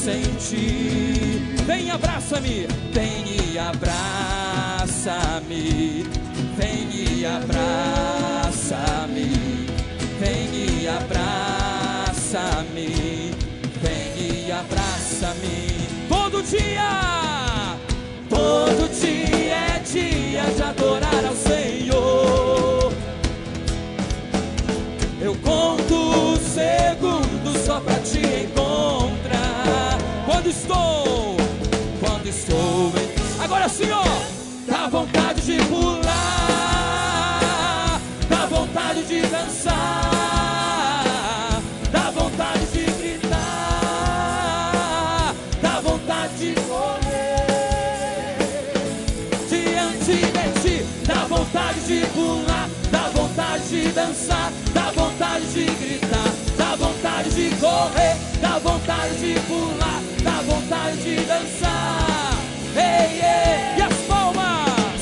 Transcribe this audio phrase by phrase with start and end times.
[0.00, 1.42] sem ti.
[1.66, 4.04] Vem e abraça-me, vem e abraça-me,
[6.56, 8.06] vem e abraça-me,
[10.18, 12.86] vem e abraça-me,
[13.82, 15.76] vem e abraça-me.
[16.08, 17.09] Todo dia,
[53.92, 61.02] dançar, dá vontade de gritar, dá vontade de correr, dá vontade de pular, dá vontade
[61.02, 62.32] de dançar.
[62.76, 65.00] Ei, ei, e as palmas!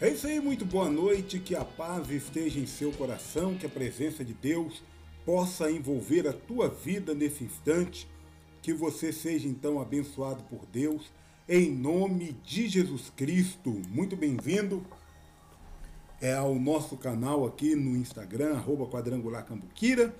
[0.00, 3.68] É isso aí, muito boa noite, que a paz esteja em seu coração, que a
[3.68, 4.82] presença de Deus
[5.26, 8.08] possa envolver a tua vida nesse instante,
[8.62, 11.12] que você seja então abençoado por Deus,
[11.48, 13.70] em nome de Jesus Cristo.
[13.88, 14.84] Muito bem-vindo
[16.20, 20.14] é, ao nosso canal aqui no Instagram, arroba Quadrangular Cambuquira.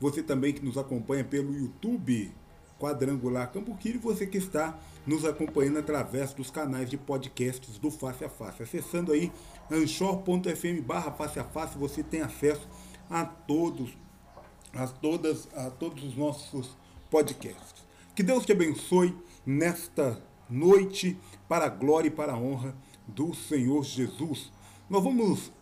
[0.00, 2.32] Você também que nos acompanha pelo YouTube,
[2.80, 8.24] Quadrangular Cambuquira, e você que está nos acompanhando através dos canais de podcasts do Face
[8.24, 8.64] a Face.
[8.64, 9.30] Acessando aí
[9.70, 12.68] anchor.fm barra face a face, você tem acesso
[13.08, 13.96] a todos,
[14.72, 16.76] a todas, a todos os nossos
[17.08, 17.84] podcasts.
[18.12, 22.74] Que Deus te abençoe nesta noite para a glória e para a honra
[23.06, 24.52] do Senhor Jesus.
[24.88, 25.52] Nós vamos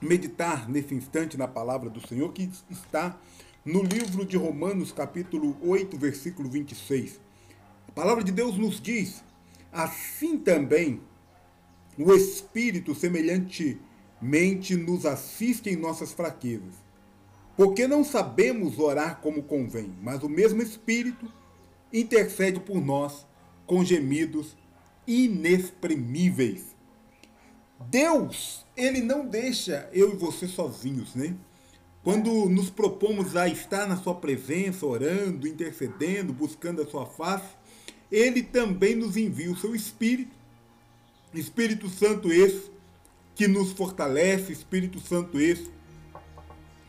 [0.00, 3.18] meditar nesse instante na palavra do Senhor que está
[3.64, 7.20] no livro de Romanos, capítulo 8, versículo 26.
[7.88, 9.22] A palavra de Deus nos diz:
[9.72, 11.00] assim também
[11.98, 16.74] o Espírito semelhantemente nos assiste em nossas fraquezas.
[17.56, 21.30] Porque não sabemos orar como convém, mas o mesmo Espírito
[21.92, 23.26] intercede por nós
[23.68, 24.56] com gemidos
[25.06, 26.76] inexprimíveis.
[27.88, 31.36] Deus, ele não deixa eu e você sozinhos, né?
[32.02, 37.54] Quando nos propomos a estar na sua presença, orando, intercedendo, buscando a sua face,
[38.10, 40.34] ele também nos envia o seu Espírito.
[41.34, 42.70] Espírito Santo esse
[43.34, 45.70] que nos fortalece, Espírito Santo esse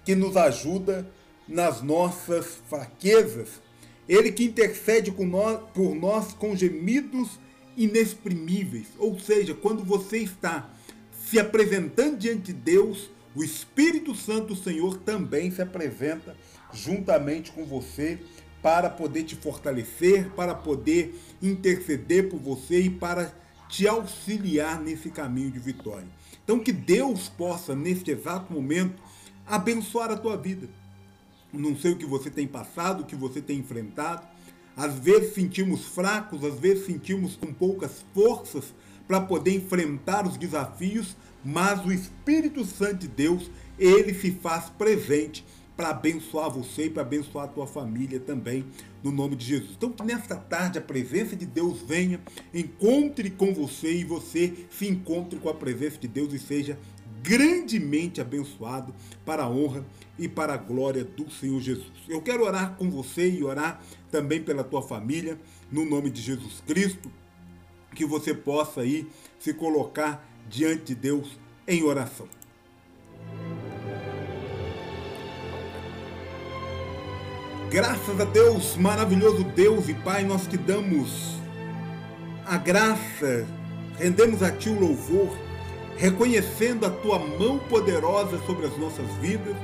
[0.05, 1.11] que nos ajuda
[1.47, 3.61] nas nossas fraquezas.
[4.09, 7.39] Ele que intercede nós, por nós com gemidos
[7.77, 8.87] inexprimíveis.
[8.97, 10.67] Ou seja, quando você está
[11.13, 16.35] se apresentando diante de Deus, o Espírito Santo do Senhor também se apresenta
[16.73, 18.19] juntamente com você
[18.63, 23.31] para poder te fortalecer, para poder interceder por você e para
[23.69, 26.07] te auxiliar nesse caminho de vitória.
[26.43, 28.99] Então que Deus possa, neste exato momento,
[29.45, 30.67] abençoar a tua vida.
[31.51, 34.27] Não sei o que você tem passado, o que você tem enfrentado.
[34.75, 38.73] Às vezes sentimos fracos, às vezes sentimos com poucas forças
[39.07, 45.43] para poder enfrentar os desafios, mas o Espírito Santo de Deus, ele se faz presente
[45.75, 48.65] para abençoar você e para abençoar a tua família também,
[49.01, 49.71] no nome de Jesus.
[49.77, 52.19] Então, que nesta tarde a presença de Deus venha,
[52.53, 56.77] encontre com você e você se encontre com a presença de Deus e seja
[57.21, 58.93] grandemente abençoado
[59.25, 59.85] para a honra
[60.17, 61.91] e para a glória do Senhor Jesus.
[62.07, 63.81] Eu quero orar com você e orar
[64.11, 65.39] também pela tua família,
[65.71, 67.11] no nome de Jesus Cristo,
[67.95, 69.07] que você possa aí
[69.39, 72.27] se colocar diante de Deus em oração.
[77.69, 81.39] Graças a Deus, maravilhoso Deus e Pai, nós te damos
[82.43, 83.45] a graça,
[83.99, 85.37] rendemos a Ti o louvor,
[85.99, 89.55] reconhecendo a Tua mão poderosa sobre as nossas vidas,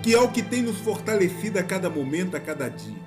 [0.00, 3.04] que é o que tem nos fortalecido a cada momento, a cada dia.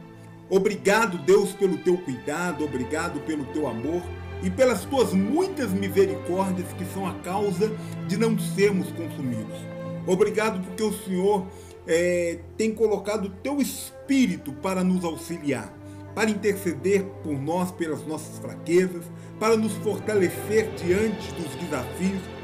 [0.50, 4.04] Obrigado, Deus, pelo Teu cuidado, obrigado pelo Teu amor
[4.44, 7.72] e pelas Tuas muitas misericórdias que são a causa
[8.08, 9.58] de não sermos consumidos.
[10.06, 11.48] Obrigado porque o Senhor
[11.88, 15.74] é, tem colocado o Teu Espírito para nos auxiliar,
[16.14, 19.06] para interceder por nós pelas nossas fraquezas,
[19.40, 22.39] para nos fortalecer diante dos desafios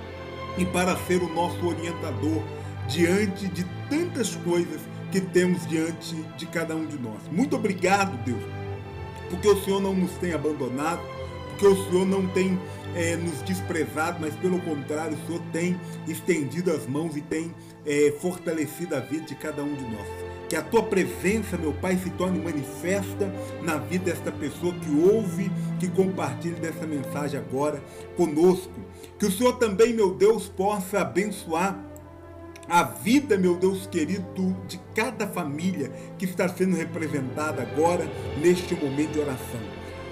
[0.58, 2.44] e para ser o nosso orientador
[2.88, 4.82] diante de tantas coisas
[5.12, 7.22] que temos diante de cada um de nós.
[7.32, 8.44] Muito obrigado, Deus,
[9.30, 11.02] porque o Senhor não nos tem abandonado,
[11.50, 12.60] porque o Senhor não tem
[12.96, 17.54] é, nos desprezado, mas pelo contrário, o Senhor tem estendido as mãos e tem
[17.86, 20.35] é, fortalecido a vida de cada um de nós.
[20.48, 23.32] Que a tua presença, meu Pai, se torne manifesta
[23.64, 27.82] na vida desta pessoa que ouve, que compartilha dessa mensagem agora
[28.16, 28.74] conosco.
[29.18, 31.84] Que o Senhor também, meu Deus, possa abençoar
[32.68, 38.08] a vida, meu Deus querido, de cada família que está sendo representada agora
[38.42, 39.62] neste momento de oração.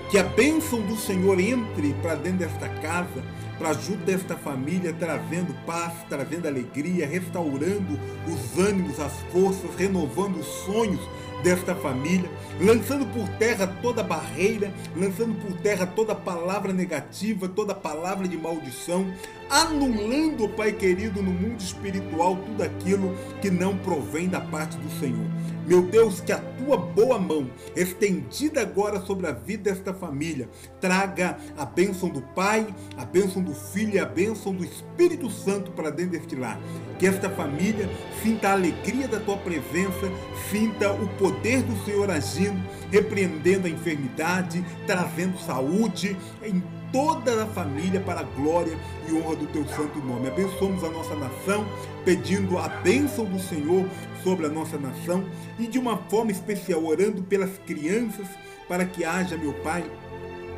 [0.10, 3.24] Que a bênção do Senhor entre para dentro desta casa,
[3.64, 10.46] para ajuda desta família, trazendo paz, trazendo alegria, restaurando os ânimos, as forças, renovando os
[10.66, 11.00] sonhos
[11.42, 12.30] desta família,
[12.60, 19.14] lançando por terra toda barreira, lançando por terra toda palavra negativa, toda palavra de maldição,
[19.50, 25.28] anulando, Pai querido, no mundo espiritual tudo aquilo que não provém da parte do Senhor.
[25.66, 30.50] Meu Deus, que a tua boa mão, estendida agora sobre a vida desta família,
[30.82, 32.68] traga a bênção do Pai,
[32.98, 36.60] a bênção do Filho e a bênção do Espírito Santo para dentro deste lar.
[36.98, 37.90] Que esta família
[38.22, 40.12] sinta a alegria da tua presença,
[40.50, 42.62] sinta o poder do Senhor agindo,
[42.92, 48.78] repreendendo a enfermidade, trazendo saúde em toda a família para a glória
[49.10, 50.28] e honra do teu santo nome.
[50.28, 51.66] Abençoamos a nossa nação,
[52.06, 53.86] pedindo a bênção do Senhor
[54.24, 55.26] sobre a nossa nação
[55.58, 58.28] e de uma forma especial orando pelas crianças
[58.68, 59.84] para que haja, meu Pai,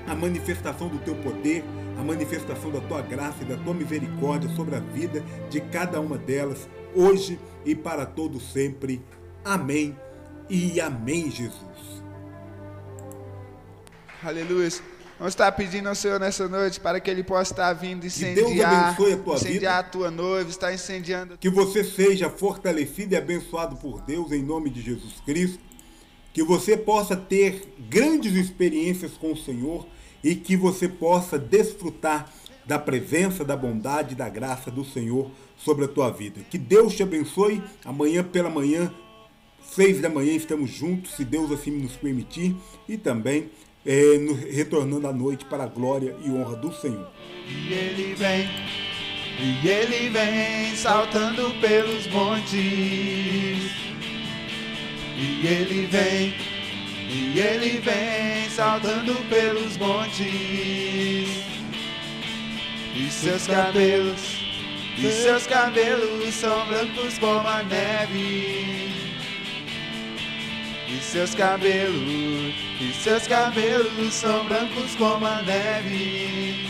[0.07, 1.63] a manifestação do teu poder,
[1.97, 6.17] a manifestação da tua graça e da tua misericórdia sobre a vida de cada uma
[6.17, 9.01] delas, hoje e para todo sempre.
[9.43, 9.97] Amém
[10.49, 12.03] e amém, Jesus.
[14.23, 14.69] Aleluia.
[15.17, 18.93] Vamos estar pedindo ao Senhor nessa noite para que Ele possa estar vindo incendiar, a
[18.93, 19.79] tua incendiar vida.
[19.79, 21.37] a tua noiva, estar incendiando.
[21.37, 25.63] Que você seja fortalecido e abençoado por Deus em nome de Jesus Cristo.
[26.35, 29.87] Que você possa ter grandes experiências com o Senhor
[30.21, 32.29] e que você possa desfrutar
[32.65, 36.41] da presença, da bondade e da graça do Senhor sobre a tua vida.
[36.49, 37.63] Que Deus te abençoe.
[37.85, 38.91] Amanhã pela manhã,
[39.63, 42.53] seis da manhã, estamos juntos, se Deus assim nos permitir.
[42.89, 43.49] E também
[43.85, 44.17] é,
[44.51, 47.09] retornando à noite para a glória e honra do Senhor.
[47.47, 48.49] E ele vem,
[49.39, 53.84] e ele vem saltando pelos montes.
[55.17, 56.33] E ele vem,
[57.09, 60.27] e ele vem saltando pelos montes.
[62.95, 64.21] E seus cabelos,
[64.97, 68.93] e seus cabelos são brancos como a neve.
[70.87, 76.69] E seus cabelos, e seus cabelos são brancos como a neve.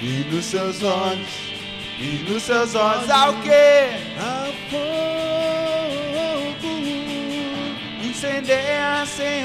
[0.00, 1.28] E nos seus olhos,
[1.98, 3.90] e nos seus olhos há o quê?
[8.24, 9.42] Incendeia, Senhor.